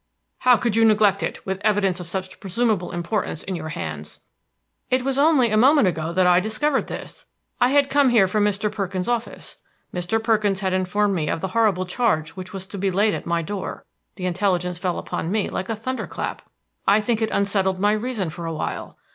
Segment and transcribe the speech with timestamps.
[0.39, 4.21] "How could you neglect it, with evidence of such presumable importance in your hands?"
[4.89, 7.27] "It was only a moment ago that I discovered this.
[7.59, 8.71] I had come here from Mr.
[8.71, 9.61] Perkins's office.
[9.93, 10.17] Mr.
[10.23, 13.43] Perkins had informed me of the horrible charge which was to be laid at my
[13.43, 13.85] door.
[14.15, 16.41] The intelligence fell upon me like a thunder clap.
[16.87, 18.97] I think it unsettled my reason for a while.